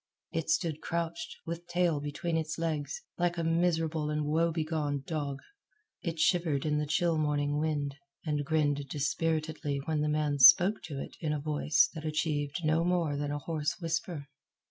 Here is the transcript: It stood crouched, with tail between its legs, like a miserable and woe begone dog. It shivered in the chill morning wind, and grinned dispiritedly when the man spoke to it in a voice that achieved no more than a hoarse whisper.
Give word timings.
It 0.31 0.49
stood 0.49 0.81
crouched, 0.81 1.35
with 1.45 1.67
tail 1.67 1.99
between 1.99 2.35
its 2.35 2.57
legs, 2.57 3.03
like 3.19 3.37
a 3.37 3.43
miserable 3.43 4.09
and 4.09 4.25
woe 4.25 4.51
begone 4.51 5.03
dog. 5.05 5.41
It 6.01 6.17
shivered 6.19 6.65
in 6.65 6.79
the 6.79 6.87
chill 6.87 7.19
morning 7.19 7.59
wind, 7.59 7.97
and 8.25 8.43
grinned 8.43 8.87
dispiritedly 8.89 9.77
when 9.85 10.01
the 10.01 10.09
man 10.09 10.39
spoke 10.39 10.81
to 10.85 10.99
it 10.99 11.17
in 11.19 11.33
a 11.33 11.39
voice 11.39 11.87
that 11.93 12.03
achieved 12.03 12.61
no 12.65 12.83
more 12.83 13.15
than 13.15 13.29
a 13.29 13.37
hoarse 13.37 13.75
whisper. 13.79 14.25